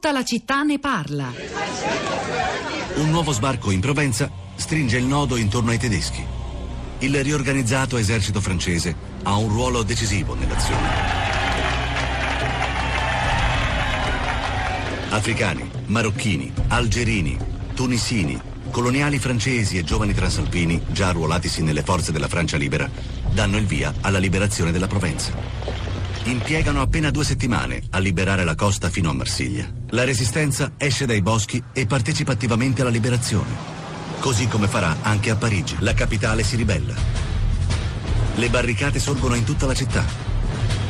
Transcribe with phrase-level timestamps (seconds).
[0.00, 1.30] Tutta la città ne parla.
[2.94, 6.24] Un nuovo sbarco in Provenza stringe il nodo intorno ai tedeschi.
[7.00, 10.88] Il riorganizzato esercito francese ha un ruolo decisivo nell'azione.
[15.10, 17.36] Africani, marocchini, algerini,
[17.74, 18.40] tunisini,
[18.70, 22.88] coloniali francesi e giovani transalpini, già arruolatisi nelle forze della Francia libera,
[23.32, 25.79] danno il via alla liberazione della Provenza.
[26.24, 29.68] Impiegano appena due settimane a liberare la costa fino a Marsiglia.
[29.90, 33.78] La resistenza esce dai boschi e partecipa attivamente alla liberazione.
[34.20, 35.76] Così come farà anche a Parigi.
[35.78, 36.94] La capitale si ribella.
[38.34, 40.04] Le barricate sorgono in tutta la città.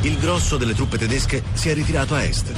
[0.01, 2.51] Il grosso delle truppe tedesche si è ritirato a est,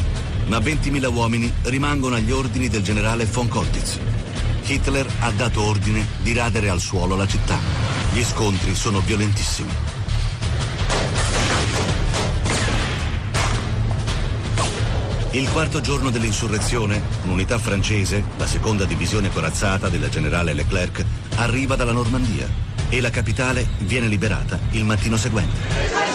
[0.47, 3.99] ma 20.000 uomini rimangono agli ordini del generale von Kottitz.
[4.65, 7.57] Hitler ha dato ordine di radere al suolo la città.
[8.13, 9.92] Gli scontri sono violentissimi.
[15.33, 21.03] Il quarto giorno dell'insurrezione, un'unità francese, la seconda divisione corazzata del generale Leclerc,
[21.37, 22.47] arriva dalla Normandia
[22.87, 26.12] e la capitale viene liberata il mattino seguente.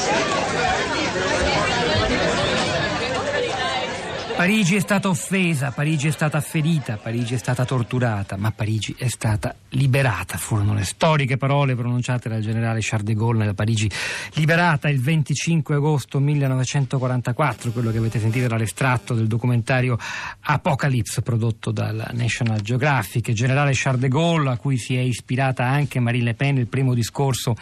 [4.38, 9.08] Parigi è stata offesa, Parigi è stata ferita, Parigi è stata torturata, ma Parigi è
[9.08, 10.38] stata liberata.
[10.38, 13.90] Furono le storiche parole pronunciate dal generale Charles de Gaulle nella Parigi
[14.34, 19.98] liberata il 25 agosto 1944, quello che avete sentito era l'estratto del documentario
[20.42, 23.26] Apocalypse prodotto dal National Geographic.
[23.26, 26.68] Il generale Charles de Gaulle, a cui si è ispirata anche Marine Le Pen, il
[26.68, 27.56] primo discorso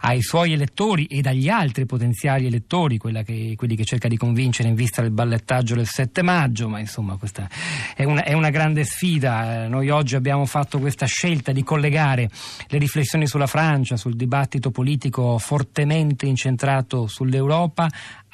[0.00, 4.74] ai suoi elettori e agli altri potenziali elettori, che, quelli che cerca di convincere in
[4.74, 7.48] vista del ballettaggio del 7 7 maggio, ma insomma questa
[7.94, 9.64] è una, è una grande sfida.
[9.64, 12.30] Eh, noi oggi abbiamo fatto questa scelta di collegare
[12.68, 17.88] le riflessioni sulla Francia, sul dibattito politico fortemente incentrato sull'Europa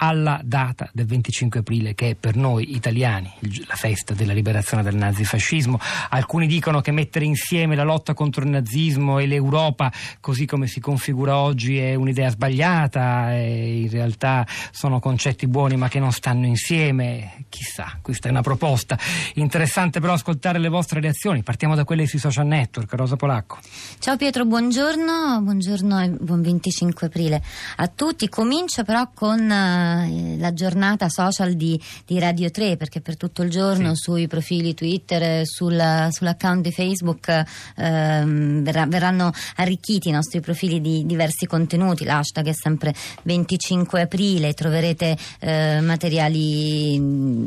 [0.04, 3.32] alla data del 25 aprile che è per noi italiani
[3.68, 5.78] la festa della liberazione dal nazifascismo.
[6.08, 10.80] Alcuni dicono che mettere insieme la lotta contro il nazismo e l'Europa così come si
[10.80, 17.44] configura oggi è un'idea sbagliata, in realtà sono concetti buoni ma che non stanno insieme.
[17.48, 18.98] Chissà, questa è una proposta.
[19.34, 21.44] Interessante però ascoltare le vostre reazioni.
[21.44, 22.92] Partiamo da quelle sui social network.
[22.94, 23.58] Rosa Polacco.
[24.00, 27.40] Ciao Pietro, buongiorno, buongiorno e buon 25 aprile
[27.76, 28.28] a tutti.
[28.28, 33.42] Comincio però con eh, eh, la giornata social di, di, Radio 3 perché per tutto
[33.42, 34.02] il giorno sì.
[34.02, 37.28] sui profili Twitter, sul, sull'account di Facebook
[37.76, 42.04] ehm, verrà, verranno arricchiti i nostri profili di diversi contenuti.
[42.04, 46.98] L'hashtag è sempre 25 aprile, troverete eh, materiali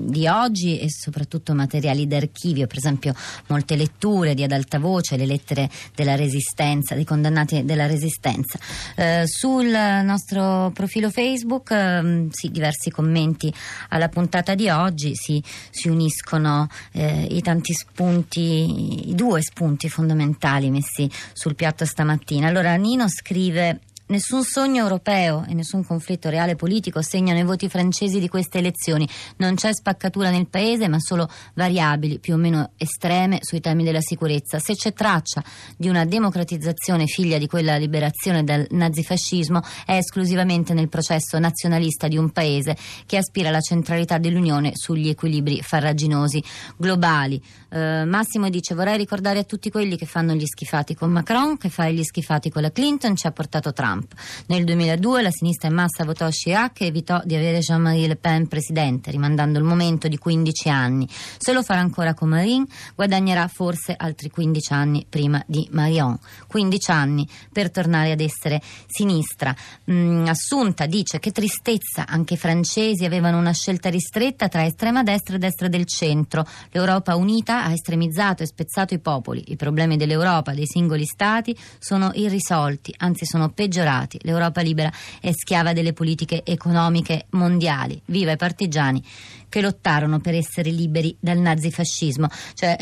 [0.09, 3.13] di oggi e soprattutto materiali d'archivio, per esempio
[3.47, 8.59] molte letture di ad alta voce, le lettere della resistenza, dei condannati della resistenza.
[8.95, 13.53] Eh, sul nostro profilo Facebook eh, sì, diversi commenti
[13.90, 20.69] alla puntata di oggi si, si uniscono eh, i tanti spunti, i due spunti fondamentali
[20.69, 22.47] messi sul piatto stamattina.
[22.47, 28.20] Allora Nino scrive Nessun sogno europeo e nessun conflitto reale politico segnano i voti francesi
[28.20, 29.10] di queste elezioni.
[29.38, 34.02] Non c'è spaccatura nel paese, ma solo variabili più o meno estreme sui temi della
[34.02, 34.60] sicurezza.
[34.60, 35.44] Se c'è traccia
[35.76, 42.18] di una democratizzazione figlia di quella liberazione dal nazifascismo, è esclusivamente nel processo nazionalista di
[42.18, 42.78] un paese
[43.08, 46.44] che aspira alla centralità dell'Unione sugli equilibri farraginosi
[46.78, 47.42] globali.
[47.70, 51.70] Eh, Massimo dice: Vorrei ricordare a tutti quelli che fanno gli schifati con Macron, che
[51.70, 53.94] fare gli schifati con la Clinton ci ha portato Trump.
[53.95, 54.13] Trump.
[54.47, 58.47] Nel 2002 la sinistra in massa votò Chirac e evitò di avere Jean-Marie Le Pen
[58.47, 61.07] presidente, rimandando il momento di 15 anni.
[61.38, 66.17] Se lo farà ancora con Marine, guadagnerà forse altri 15 anni prima di Marion.
[66.47, 69.56] 15 anni per tornare ad essere sinistra.
[69.89, 75.35] Mm, Assunta dice che tristezza, anche i francesi avevano una scelta ristretta tra estrema destra
[75.35, 76.45] e destra del centro.
[76.72, 79.44] L'Europa unita ha estremizzato e spezzato i popoli.
[79.47, 84.19] I problemi dell'Europa, dei singoli stati, sono irrisolti, anzi sono peggiorati peggiorati.
[84.23, 84.91] L'Europa libera
[85.22, 88.01] è schiava delle politiche economiche mondiali.
[88.06, 89.01] Viva i partigiani
[89.47, 92.27] che lottarono per essere liberi dal nazifascismo.
[92.54, 92.75] Cioè,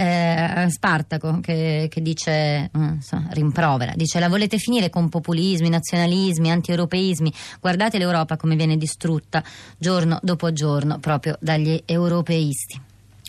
[0.66, 7.32] eh, Spartaco che, che dice, insomma, rimprovera, dice la volete finire con populismi, nazionalismi, anti-europeismi?
[7.60, 9.44] Guardate l'Europa come viene distrutta
[9.78, 12.80] giorno dopo giorno proprio dagli europeisti.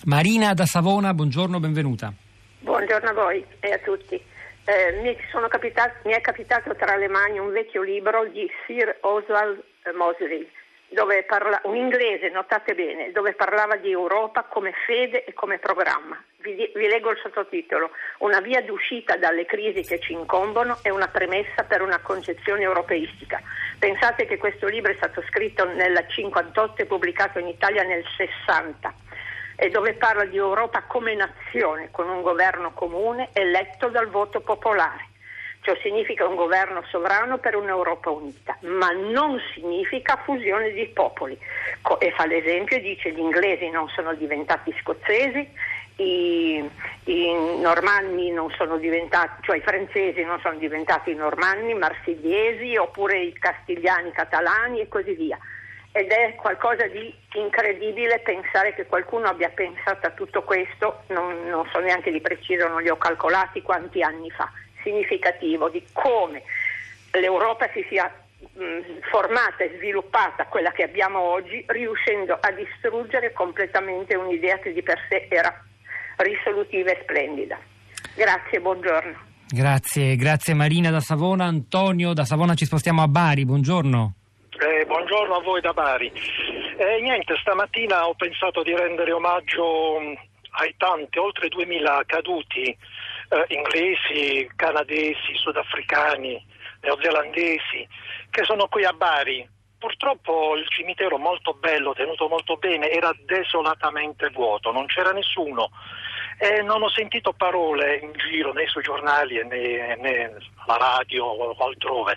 [0.04, 2.12] Marina da Savona, buongiorno, benvenuta.
[2.60, 4.20] Buongiorno a voi e a tutti.
[4.66, 5.14] Eh, mi,
[6.04, 9.62] mi, è capitato tra le mani un vecchio libro di Sir Oswald
[9.94, 10.48] Mosley,
[11.26, 16.22] parla, un inglese, notate bene, dove parlava di Europa come fede e come programma.
[16.38, 21.08] Vi, vi leggo il sottotitolo, una via d'uscita dalle crisi che ci incombono e una
[21.08, 23.42] premessa per una concezione europeistica.
[23.78, 29.03] Pensate che questo libro è stato scritto nel 58 e pubblicato in Italia nel 60
[29.56, 35.08] e dove parla di Europa come nazione, con un governo comune eletto dal voto popolare.
[35.60, 41.38] Ciò significa un governo sovrano per un'Europa unita, ma non significa fusione di popoli.
[42.00, 45.48] E fa l'esempio dice gli inglesi non sono diventati scozzesi,
[45.96, 46.68] i,
[47.04, 53.32] i, normanni non sono diventati, cioè i francesi non sono diventati normanni, marsigliesi oppure i
[53.32, 55.38] castigliani catalani e così via.
[55.96, 61.68] Ed è qualcosa di incredibile pensare che qualcuno abbia pensato a tutto questo, non, non
[61.72, 64.50] so neanche di preciso, non li ho calcolati quanti anni fa
[64.82, 66.42] significativo di come
[67.12, 74.16] l'Europa si sia mh, formata e sviluppata quella che abbiamo oggi, riuscendo a distruggere completamente
[74.16, 75.62] un'idea che di per sé era
[76.16, 77.56] risolutiva e splendida.
[78.16, 79.32] Grazie, buongiorno.
[79.46, 81.44] Grazie, grazie Marina da Savona.
[81.44, 84.14] Antonio da Savona ci spostiamo a Bari, buongiorno.
[84.56, 86.12] Eh, buongiorno a voi da Bari.
[86.76, 89.98] Eh, niente, stamattina ho pensato di rendere omaggio
[90.50, 96.40] ai tanti, oltre 2000 caduti eh, inglesi, canadesi, sudafricani,
[96.82, 97.88] neozelandesi,
[98.30, 99.48] che sono qui a Bari.
[99.76, 105.70] Purtroppo il cimitero molto bello, tenuto molto bene, era desolatamente vuoto, non c'era nessuno
[106.38, 110.36] e non ho sentito parole in giro né sui giornali né, né
[110.66, 112.16] alla radio o altrove.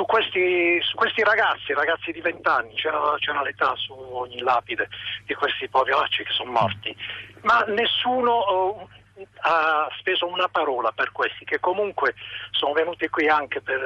[0.00, 4.88] Su questi, su questi, ragazzi, ragazzi di vent'anni, c'era, c'era, l'età su ogni lapide
[5.26, 6.96] di questi poveracci che sono morti,
[7.42, 8.88] ma nessuno oh,
[9.42, 12.14] ha speso una parola per questi che comunque
[12.50, 13.78] sono venuti qui anche per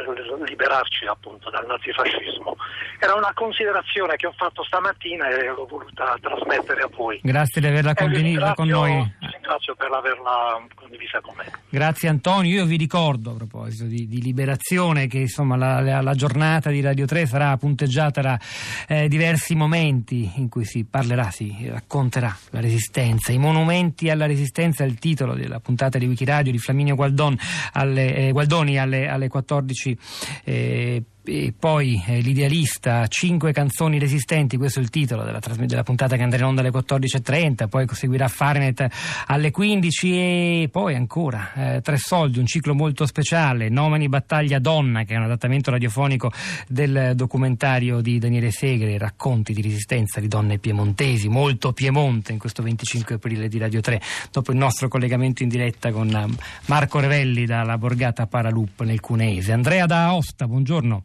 [0.47, 2.57] liberarci appunto dal nazifascismo.
[3.01, 7.19] Era una considerazione che ho fatto stamattina e l'ho voluta trasmettere a voi.
[7.25, 9.15] Grazie di averla condivisa con noi.
[9.45, 11.45] Ringrazio per averla condivisa con me.
[11.69, 16.15] Grazie Antonio, io vi ricordo a proposito di, di liberazione che insomma la, la, la,
[16.15, 18.41] giornata di Radio 3 sarà punteggiata da
[18.89, 24.83] eh, diversi momenti in cui si parlerà, si racconterà la resistenza, i monumenti alla resistenza,
[24.83, 27.37] il titolo della puntata di Wikiradio di Flaminio Gualdon
[27.73, 29.99] alle, eh, Gualdoni alle, alle 14.
[30.45, 36.17] Eh, e poi eh, l'idealista, cinque canzoni resistenti, questo è il titolo della, della puntata
[36.17, 38.87] che andrà in onda alle 14.30, poi seguirà Fahrenheit
[39.27, 45.05] alle 15 e poi ancora eh, Tre soldi, un ciclo molto speciale, Nomani Battaglia Donna,
[45.05, 46.31] che è un adattamento radiofonico
[46.69, 52.63] del documentario di Daniele Segre, racconti di resistenza di donne piemontesi, molto Piemonte in questo
[52.63, 54.01] 25 aprile di Radio 3,
[54.31, 56.27] dopo il nostro collegamento in diretta con eh,
[56.67, 59.53] Marco Revelli dalla borgata Paralup nel Cuneese.
[59.53, 61.05] Andrea da Aosta, buongiorno.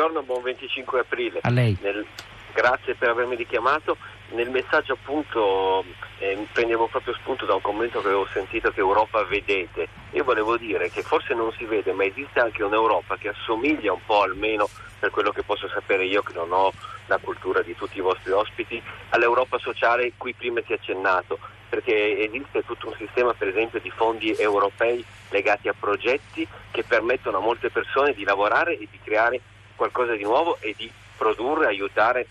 [0.00, 1.40] Buongiorno, buon 25 aprile.
[1.42, 1.76] A lei.
[1.82, 2.06] Nel,
[2.54, 3.98] grazie per avermi richiamato.
[4.30, 5.84] Nel messaggio appunto
[6.20, 9.88] eh, prendevo proprio spunto da un commento che avevo sentito che Europa vedete.
[10.12, 14.00] Io volevo dire che forse non si vede, ma esiste anche un'Europa che assomiglia un
[14.06, 16.72] po' almeno per quello che posso sapere io che non ho
[17.04, 21.38] la cultura di tutti i vostri ospiti, all'Europa sociale cui prima si è accennato,
[21.68, 27.36] perché esiste tutto un sistema per esempio di fondi europei legati a progetti che permettono
[27.36, 29.42] a molte persone di lavorare e di creare
[29.80, 32.26] qualcosa di nuovo e di produrre, aiutare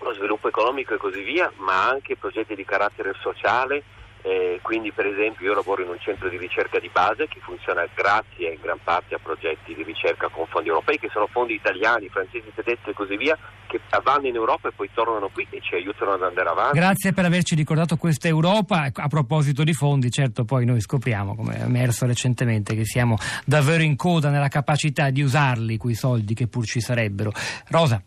[0.00, 3.84] lo sviluppo economico e così via, ma anche progetti di carattere sociale.
[4.26, 7.86] Eh, quindi per esempio io lavoro in un centro di ricerca di base che funziona
[7.92, 12.08] grazie in gran parte a progetti di ricerca con fondi europei che sono fondi italiani,
[12.08, 13.36] francesi, tedeschi e così via
[13.66, 16.78] che vanno in Europa e poi tornano qui e ci aiutano ad andare avanti.
[16.78, 18.88] Grazie per averci ricordato questa Europa.
[18.94, 23.82] A proposito di fondi, certo poi noi scopriamo, come è emerso recentemente, che siamo davvero
[23.82, 27.30] in coda nella capacità di usarli quei soldi che pur ci sarebbero.
[27.68, 28.02] Rosa.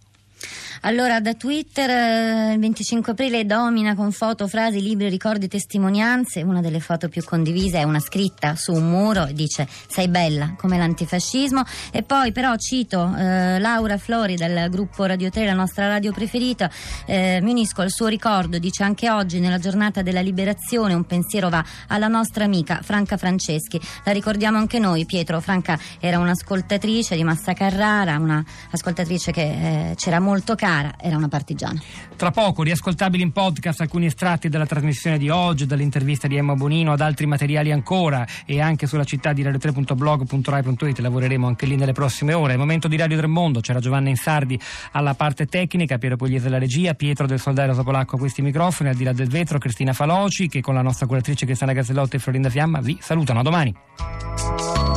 [0.82, 6.44] Allora, da Twitter eh, il 25 aprile domina con foto, frasi, libri, ricordi, testimonianze.
[6.44, 10.54] Una delle foto più condivise è una scritta su un muro e dice sei bella
[10.58, 11.64] come l'antifascismo.
[11.92, 16.70] E poi però cito eh, Laura Flori del gruppo Radio 3, la nostra radio preferita,
[17.06, 21.50] eh, mi unisco al suo ricordo, dice anche oggi nella giornata della liberazione un pensiero
[21.50, 23.82] va alla nostra amica Franca Franceschi.
[24.06, 25.42] La ricordiamo anche noi, Pietro.
[25.42, 31.28] Franca era un'ascoltatrice di Massa Carrara, un'ascoltatrice che eh, c'era molto cara cara, era una
[31.28, 31.82] partigiana.
[32.16, 36.92] Tra poco riascoltabili in podcast alcuni estratti della trasmissione di oggi, dall'intervista di Emma Bonino
[36.92, 42.34] ad altri materiali ancora e anche sulla città di radio3.blog.rai.it lavoreremo anche lì nelle prossime
[42.34, 42.54] ore.
[42.54, 44.60] È momento di Radio Tremondo, c'era Giovanna Insardi
[44.92, 48.96] alla parte tecnica, Piero Pugliese alla regia, Pietro del Soldario Sopolacco a questi microfoni, al
[48.96, 52.50] di là del vetro Cristina Faloci che con la nostra curatrice Cristiana Gazzellotti e Florinda
[52.50, 53.40] Fiamma vi salutano.
[53.40, 54.97] A domani.